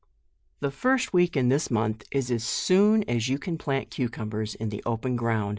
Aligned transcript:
The 0.61 0.71
first 0.71 1.13
week 1.13 1.37
in 1.37 1.47
th>s 1.47 1.69
month 1.69 2.07
is 2.11 2.31
as 2.31 2.43
soon 2.43 3.07
as 3.07 3.29
you 3.29 3.37
can 3.37 3.59
plant 3.59 3.91
cucumbers 3.91 4.55
in 4.55 4.69
the 4.69 4.81
open 4.83 5.15
ground 5.15 5.43
JUNE. 5.43 5.49